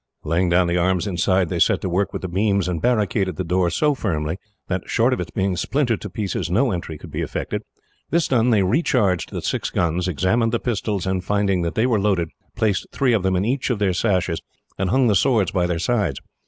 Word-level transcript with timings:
Laying 0.23 0.49
down 0.49 0.65
the 0.65 0.77
arms 0.79 1.05
inside, 1.05 1.49
they 1.49 1.59
set 1.59 1.79
to 1.81 1.87
work 1.87 2.11
with 2.11 2.23
the 2.23 2.27
beams, 2.27 2.67
and 2.67 2.81
barricaded 2.81 3.35
the 3.35 3.43
door 3.43 3.69
so 3.69 3.93
firmly 3.93 4.39
that, 4.67 4.89
short 4.89 5.13
of 5.13 5.19
its 5.19 5.29
being 5.29 5.55
splintered 5.55 6.01
to 6.01 6.09
pieces, 6.09 6.49
no 6.49 6.71
entry 6.71 6.97
could 6.97 7.11
be 7.11 7.21
effected. 7.21 7.61
This 8.09 8.27
done, 8.27 8.49
they 8.49 8.63
re 8.63 8.81
charged 8.81 9.29
the 9.29 9.43
six 9.43 9.69
guns, 9.69 10.07
examined 10.07 10.53
the 10.53 10.59
pistols, 10.59 11.05
and 11.05 11.23
finding 11.23 11.61
that 11.61 11.75
they 11.75 11.85
were 11.85 12.01
loaded, 12.01 12.29
placed 12.55 12.87
three 12.91 13.13
of 13.13 13.21
them 13.21 13.35
in 13.35 13.45
each 13.45 13.69
of 13.69 13.77
their 13.77 13.93
sashes, 13.93 14.41
and 14.75 14.89
hung 14.89 15.05
the 15.05 15.13
swords 15.13 15.51
by 15.51 15.67
their 15.67 15.77
sides. 15.77 16.19